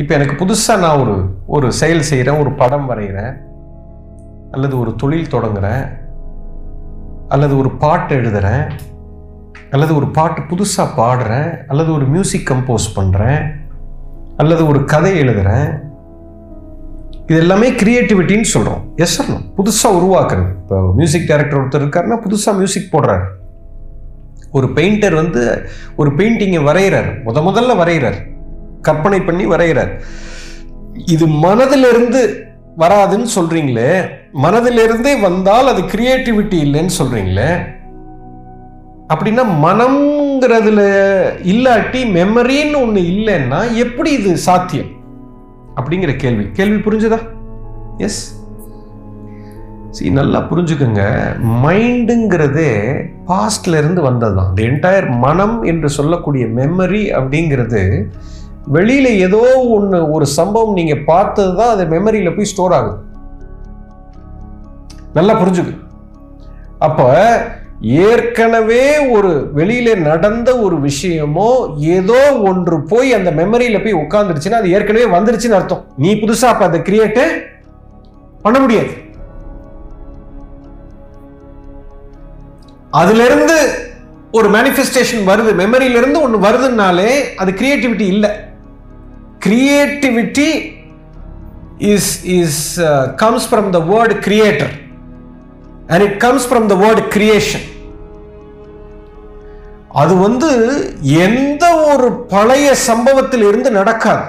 [0.00, 1.14] இப்போ எனக்கு புதுசாக நான் ஒரு
[1.46, 3.32] ஒரு செயல் செய்கிறேன் ஒரு படம் வரைகிறேன்
[4.50, 5.82] அல்லது ஒரு தொழில் தொடங்குறேன்
[7.28, 8.62] அல்லது ஒரு பாட்டு எழுதுகிறேன்
[9.70, 13.42] அல்லது ஒரு பாட்டு புதுசாக பாடுறேன் அல்லது ஒரு மியூசிக் கம்போஸ் பண்ணுறேன்
[14.36, 15.68] அல்லது ஒரு கதை எழுதுறேன்.
[17.26, 20.48] இது எல்லாமே கிரியேட்டிவிட்டின்னு சொல்கிறோம் எஸ் சொல்லணும் புதுசாக உருவாக்குறது.
[20.62, 23.26] இப்போ மியூசிக் டைரக்டர் ஒருத்தர் இருக்காருன்னா புதுசாக மியூசிக் போடுறாரு.
[24.50, 25.42] ஒரு பெயிண்டர் வந்து
[25.96, 28.18] ஒரு பெயிண்டிங்கை வரைகிறார் முத முதல்ல வரைகிறார்
[28.82, 29.92] கற்பனை பண்ணி வரைகிறார்.
[31.06, 32.46] இது மனதிலிருந்து
[32.78, 33.90] வராதுன்னு சொல்றீங்களே
[34.42, 37.50] மனதிலிருந்தே வந்தால் அது கிரியேட்டிவிட்டி இல்லைன்னு சொல்றீங்களே
[39.12, 40.80] அப்படின்னா மனம்ங்கிறதுல
[41.42, 44.90] இல்லாட்டி மெமரின்னு ஒன்று இல்லைன்னா எப்படி இது சாத்தியம்?
[45.76, 46.50] அப்படிங்கிற கேள்வி.
[46.52, 47.18] கேள்வி புரிஞ்சுதா?
[47.96, 48.36] எஸ்
[49.90, 51.04] சரி நல்லா புரிஞ்சுக்கோங்க.
[51.64, 52.72] மைண்டுங்கிறதே
[53.26, 58.06] பாஸ்ட்ல இருந்து வந்தது தான் தி என்டையர் மனம் என்று சொல்லக்கூடிய மெமரி அப்படிங்கிறது
[58.76, 59.42] வெளியில் ஏதோ
[59.76, 62.96] ஒன்று ஒரு சம்பவம் நீங்கள் பார்த்தது தான் அது மெமரியில் போய் ஸ்டோர் ஆகுது.
[65.18, 65.74] நல்லா புரிஞ்சுக்கு
[66.86, 67.06] அப்போ
[68.08, 68.84] ஏற்கனவே
[69.16, 71.50] ஒரு வெளியில நடந்த ஒரு விஷயமோ
[71.96, 75.84] ஏதோ ஒன்று போய் அந்த மெமரியில போய் உட்காந்துருச்சுன்னா அது ஏற்கனவே வந்துருச்சுன்னு அர்த்தம்.
[76.04, 77.24] நீ புதுசா அப்ப அதை கிரியேட்டு
[78.42, 78.92] பண்ண முடியாது.
[83.02, 83.56] அதுல இருந்து
[84.38, 85.50] ஒரு மேனிஃபெஸ்டேஷன் வருது.
[85.62, 87.10] மெமரியில இருந்து ஒன்று வருதுனாலே
[87.42, 88.30] அது கிரியேட்டிவிட்டி இல்லை.
[89.48, 90.50] Creativity
[91.94, 92.62] is is
[93.22, 94.74] comes from the word creator
[95.92, 97.66] and it comes from the word creation
[100.00, 100.48] அது வந்து
[101.26, 104.24] எந்த ஒரு பழைய சம்பவத்தில் இருந்து நடக்காது.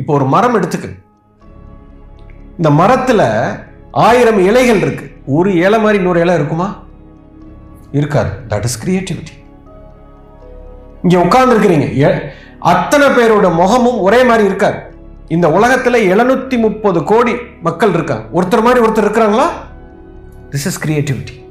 [0.00, 0.88] இப்போ ஒரு மரம் எடுத்துக்கு
[2.58, 3.22] இந்த மரத்துல
[4.06, 5.06] ஆயிரம் இலைகள் இருக்கு.
[5.36, 6.68] ஒரு இலை மாதிரி இன்னொரு இலை இருக்குமா?
[7.98, 8.30] இருக்காது.
[8.52, 9.34] தட் இஸ் கிரியேட்டிவிட்டி
[11.08, 12.18] இங்கே உட்கார்ந்துருக்கிறீங்க.
[12.58, 14.76] அத்தனை பேரோட முகமும் ஒரே மாதிரி இருக்காது.
[15.28, 18.42] இந்த உலகத்தில் எழுநூத்தி முப்பது கோடி மக்கள் இருக்காங்க.
[18.42, 19.46] ஒருத்தர் மாதிரி ஒருத்தர் இருக்கிறாங்களா?
[20.50, 21.42] திஸ் இஸ் கிரியேட்டிவிட்டி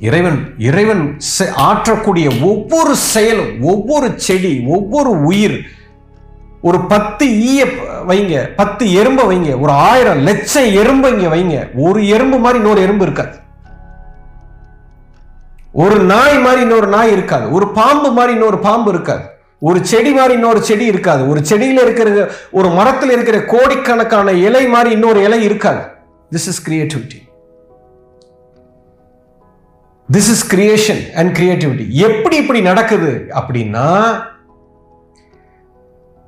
[0.00, 5.60] இறைவன் இறைவன் செ- ஆற்றக்கூடிய ஒவ்வொரு செயலும் ஒவ்வொரு செடி ஒவ்வொரு உயிர்
[6.62, 7.64] ஒரு பத்து ஈய
[8.08, 13.02] வைங்க பத்து எறும்பை வைங்க ஒரு ஆயிரம் லட்சம் எறும்பு இங்கே வைங்க ஒரு எறும்பு மாதிரி இன்னொரு எறும்பு
[13.02, 13.36] இருக்காது.
[15.72, 17.52] ஒரு நாய் மாதிரி இன்னொரு நாய் இருக்காது.
[17.52, 19.22] ஒரு பாம்பு மாதிரி இன்னொரு பாம்பு இருக்காது.
[19.58, 21.28] ஒரு செடி மாதிரி இன்னொரு செடி இருக்காது.
[21.28, 25.78] ஒரு செடியில் இருக்கிற ஒரு மரத்தில் இருக்கிற கோடிக்கணக்கான இலை மாதிரி இன்னொரு இலை இருக்காது.
[26.30, 27.26] This is creativity
[30.12, 34.20] this is creation and creativity எப்படி இப்படி நடக்குது அப்படின்னா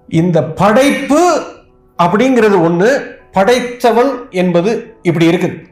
[0.08, 1.42] இந்த படைப்பு
[2.02, 5.68] அப்படிங்கிறது ஒன்று படைத்தவன் என்பது இப்படி இருக்குது.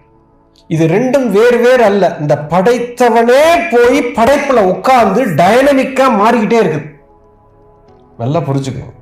[0.74, 2.04] இது ரெண்டும் வேறு வேறு அல்ல.
[2.22, 3.42] இந்த படைத்தவனே
[3.72, 6.86] போய் படைப்புல உட்கார்ந்து டைனமிக்கா மாறிக்கிட்டே இருக்குது
[8.22, 8.96] நல்லா புரிஞ்சுக்கணும்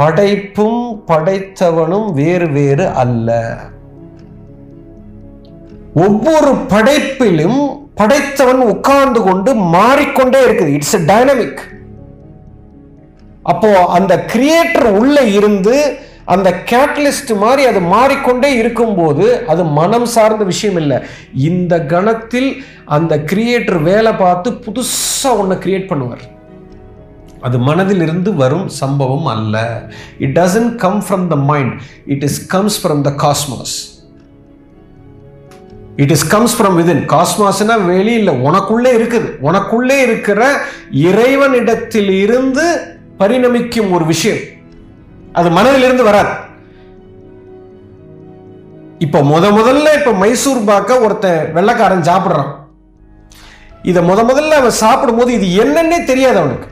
[0.00, 3.30] படைப்பும் படைத்தவனும் வேறு வேறு அல்ல.
[6.04, 7.60] ஒவ்வொரு படைப்பிலும்
[8.00, 10.74] படைத்தவன் உட்கார்ந்து கொண்டு மாறிக்கொண்டே இருக்குது.
[10.76, 11.62] இட்ஸ் டைனமிக்
[13.52, 15.76] அப்போ அந்த கிரியேட்டர் உள்ள இருந்து
[16.34, 20.98] அந்த கேட்டலிஸ்ட் மாதிரி அது மாறிக்கொண்டே இருக்கும்போது அது மனம் சார்ந்த விஷயம் இல்லை.
[21.48, 22.50] இந்த கணத்தில்
[22.96, 26.24] அந்த கிரியேட்டர் வேலை பார்த்து புதுசாக ஒன்று கிரியேட் பண்ணுவார்.
[27.46, 29.56] அது மனதிலிருந்து வரும் சம்பவம் அல்ல.
[30.24, 31.74] It doesn't come from the mind
[32.14, 33.74] it is comes from the cosmos
[36.02, 39.28] it is comes from within காஸ்மாஸ்னா வெளியில் உனக்குள்ளே இருக்குது.
[39.48, 40.40] உனக்குள்ளே இருக்கிற
[41.08, 42.66] இறைவனிடத்தில் இருந்து
[43.20, 44.42] பரிணமிக்கும் ஒரு விஷயம்.
[45.38, 46.32] அது மனதிலிருந்து வராது.
[49.04, 52.50] இப்போ முத முதல்ல இப்போ மைசூர் பாக்க ஒருத்தன் வெள்ளைக்காரன் சாப்பிடுறான்.
[53.90, 56.68] இதை முத முதல்ல அவன் சாப்பிடும்போது இது என்னன்னே தெரியாது அவனுக்கு.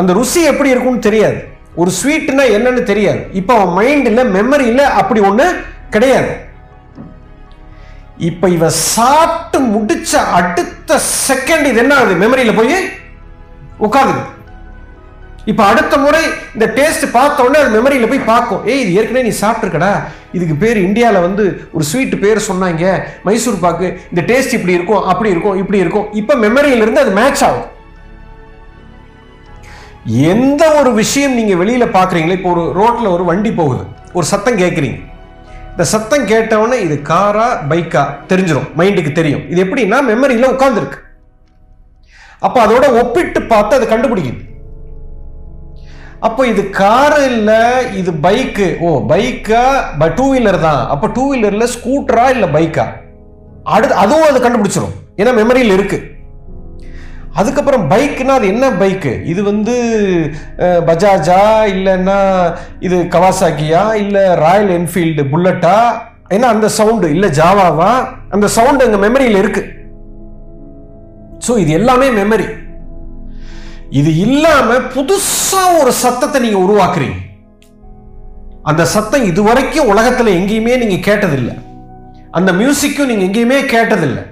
[0.00, 1.38] அந்த ருசி எப்படி இருக்கும்னு தெரியாது.
[1.80, 3.20] ஒரு ஸ்வீட்னா என்னன்னு தெரியாது.
[3.40, 5.46] இப்போ அவன் மைண்டில் மெமரியில் அப்படி ஒன்று
[5.94, 6.32] கிடையாது.
[8.28, 10.98] இப்போ இவன் சாப்பிட்டு முடிச்ச அடுத்த
[11.28, 12.14] செகண்ட் இது என்ன ஆகுது?
[12.24, 12.76] மெமரியில் போய்
[13.86, 14.22] உட்காருது.
[15.50, 16.22] இப்போ அடுத்த முறை
[16.54, 18.62] இந்த டேஸ்ட் பார்த்த உடனே அது மெமரியில் போய் பார்க்கும்.
[18.70, 19.92] ஏய் இது ஏற்கனவே நீ சாப்பிட்ருக்கடா
[20.36, 21.44] இதுக்கு பேர் இந்தியாவில் வந்து
[21.76, 22.84] ஒரு ஸ்வீட் பேர் சொன்னாங்க.
[23.26, 26.06] மைசூர் பாக்கு இந்த டேஸ்ட் இப்படி இருக்கும் அப்படி இருக்கும் இப்படி இருக்கும்.
[26.20, 27.68] இப்போ மெமரியிலிருந்து அது மேட்ச் ஆகும்.
[30.32, 33.84] எந்த ஒரு விஷயம் நீங்கள் வெளியில் பார்க்குறீங்களே இப்போ ஒரு ரோட்டில் ஒரு வண்டி போகுது.
[34.18, 34.98] ஒரு சத்தம் கேட்குறீங்க.
[35.72, 38.04] இந்த சத்தம் கேட்டவொடனே இது காரா பைக்கா?
[38.32, 39.42] தெரிஞ்சிடும் மைண்டுக்கு தெரியும்.
[39.52, 41.00] இது எப்படின்னா மெமரியில் உட்காந்துருக்கு
[42.46, 44.40] அப்போ அதோட ஒப்பிட்டு பார்த்து அது கண்டுபிடிக்குது.
[46.26, 47.60] அப்போ இது காரு இல்லை
[48.00, 49.62] இது பைக்கு ஓ பைக்கா
[50.18, 50.82] டூ வீலர் தான்.
[50.92, 52.86] அப்போ டூ வீலரில் ஸ்கூட்டரா இல்லை பைக்கா
[53.74, 55.98] அடுத்து அதுவும் அது கண்டுபிடிச்சிடும் ஏன்னா மெமரியில் இருக்கு.
[57.40, 59.74] அதுக்கப்புறம் பைக்குனா அது என்ன பைக்கு இது வந்து
[60.88, 61.40] பஜாஜா
[61.74, 62.18] இல்லைன்னா
[62.86, 65.76] இது கவாசாக்கியா இல்லை ராயல் என்ஃபீல்டு புல்லட்டா?
[66.34, 67.92] ஏன்னா அந்த சவுண்டு இல்லை ஜாவாவா?
[68.34, 69.62] அந்த சவுண்டு எங்கள் மெமரியில் இருக்கு.
[71.46, 72.48] ஸோ இது எல்லாமே மெமரி
[73.90, 77.16] இது இல்லாம புதுசா ஒரு சத்தத்தை நீங்க உருவாக்குறீங்க.
[78.62, 81.54] அந்த சத்தம் இதுவரைக்கும் உலகத்துல எங்கேயுமே நீங்க கேட்டதில்லை.
[82.30, 84.26] அந்த மியூசிக்கும் நீங்க எங்கேயுமே கேட்டதில்லை.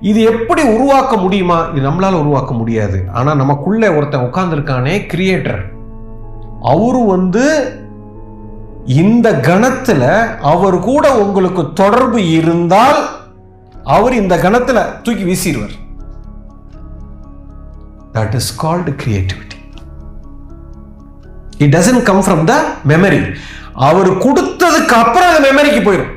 [0.00, 1.68] இது எப்படி உருவாக்க முடியுமா?
[1.74, 3.02] இது நம்மளால உருவாக்க முடியாது.
[3.12, 5.62] ஆனா நமக்குள்ள ஒருத்தன் உட்கார்ந்துருக்கானே கிரியேட்டர்
[6.62, 7.72] அவரு வந்து
[8.86, 13.08] இந்த கணத்துல அவர் கூட உங்களுக்கு தொடர்பு இருந்தால்
[13.84, 15.82] அவர் இந்த கணத்துல தூக்கி வீசிடுவார்.
[18.14, 19.58] That is called creativity
[21.58, 22.54] it doesn't come from the
[22.86, 23.20] memory
[23.84, 26.12] அவர் கொடுத்ததுக்கு அப்புறம் அது மெமரிக்கு போயிடும்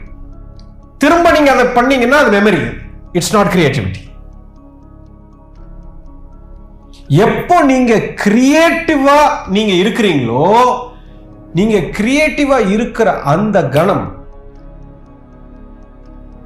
[0.97, 2.61] திரும்ப நீங்க அதை பண்ணீங்கன்னா அது மெமரி
[3.11, 4.03] இட்ஸ் நாட் கிரியேட்டிவிட்டி
[7.23, 10.45] எப்போ நீங்க கிரியேட்டிவா நீங்க இருக்கிறீங்களோ
[11.53, 14.05] நீங்க கிரியேட்டிவா இருக்கிற அந்த கணம்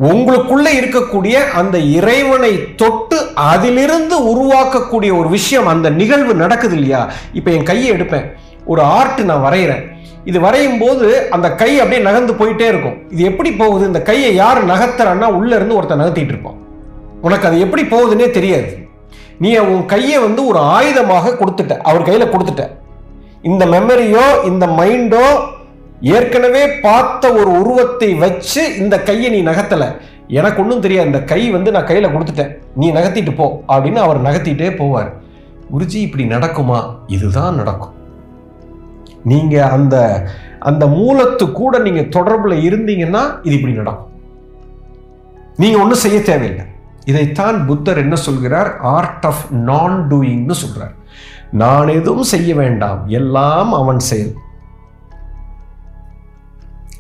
[0.10, 7.02] உங்களுக்குள்ள இருக்கக்கூடிய அந்த இறைவனை தொட்டு அதிலிருந்து உருவாக்கக்கூடிய ஒரு விஷயம் அந்த நிகழ்வு நடக்குது இல்லையா?
[7.34, 8.26] இப்போ என் கையை எடுப்பேன்.
[8.66, 9.84] ஒரு ஆர்ட் நான் வரைகிறேன்
[10.30, 12.98] இது வரையும் போது அந்த கை அப்படியே நகர்ந்து போயிட்டே இருக்கும்.
[13.10, 13.86] இது எப்படி போகுது?
[13.86, 16.60] இந்த கையை யார் நகர்த்துறான்னா உள்ள இருந்து ஒருத்தன் நகர்த்திட்டு இருப்பான்.
[17.22, 18.72] உனக்கு அது எப்படி போகுதுன்னே தெரியாது.
[19.40, 21.78] நீ உன் கையை வந்து ஒரு ஆயுதமாக கொடுத்துட்ட.
[21.78, 22.66] அவர் கையில கொடுத்துட்ட.
[23.42, 25.26] இந்த மெமரியோ இந்த மைண்டோ
[26.02, 29.98] ஏற்கனவே பார்த்த ஒரு உருவத்தை வச்சு இந்த கையை நீ நகர்த்தலை.
[30.28, 31.08] எனக்கு ஒன்றும் தெரியாது.
[31.08, 32.58] இந்த கை வந்து நான் கையில் கொடுத்துட்டேன்.
[32.76, 35.12] நீ நகர்த்திட்டு போ அப்படின்னு அவர் நகர்த்திட்டே போவார்.
[35.74, 36.96] குருஜி இப்படி நடக்குமா?
[37.08, 37.94] இதுதான் நடக்கும்.
[39.24, 40.28] நீங்கள் அந்த
[40.60, 44.10] அந்த மூலத்து கூட நீங்கள் தொடர்பில் இருந்தீங்கன்னா இது இப்படி நடக்கும்.
[45.56, 46.66] நீங்கள் ஒன்றும் செய்ய தேவையில்லை.
[47.06, 48.80] இதைத்தான் புத்தர் என்ன சொல்கிறார்?
[48.80, 50.94] ஆர்ட் ஆஃப் நான் டூயிங்னு சொல்கிறார்
[51.52, 53.08] நான் எதுவும் செய்ய வேண்டாம்.
[53.08, 54.34] எல்லாம் அவன் செயல்.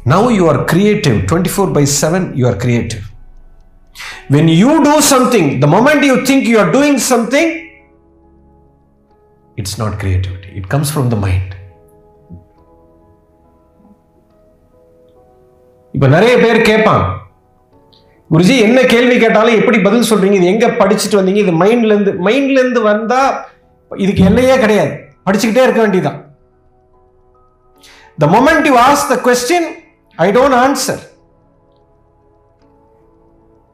[0.05, 1.27] Now you are creative.
[1.27, 3.03] 24 by 7, you are creative.
[4.29, 7.69] When you do something, the moment you think you are doing something,
[9.57, 10.49] it's not creativity.
[10.55, 11.49] It comes from the mind.
[15.93, 17.05] இப்ப நிறைய பேர் கேட்பாங்க
[18.29, 22.61] குருஜி என்ன கேள்வி கேட்டாலும் எப்படி பதில் சொல்றீங்க இது எங்க படிச்சுட்டு வந்தீங்க இது மைண்ட்ல இருந்து மைண்ட்ல
[22.61, 23.21] இருந்து வந்தா
[23.91, 24.93] இதுக்கு எல்லையே கிடையாது
[25.27, 26.19] படிச்சுக்கிட்டே இருக்க வேண்டியதுதான்
[28.17, 29.61] The moment you ask the question,
[30.15, 31.01] I don't answer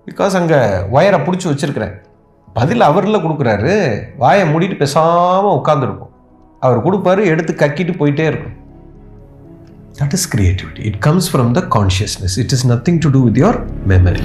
[0.07, 0.59] because அங்கே
[0.95, 1.95] ஒயரை பிடிச்சி வச்சிருக்கிறேன்.
[2.53, 3.73] பதில் அவரில் கொடுக்குறாரு.
[4.17, 6.13] வாயை மூடிட்டு பேசாமல் உட்காந்துருக்கும்
[6.59, 8.55] அவர் கொடுப்பாரு எடுத்து கக்கிட்டு போயிட்டே இருக்கும்.
[9.99, 13.59] That is creativity it comes from the consciousness it is nothing to do with your
[13.93, 14.23] memory